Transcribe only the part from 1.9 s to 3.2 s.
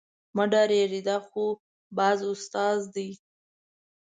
باز استاد دی.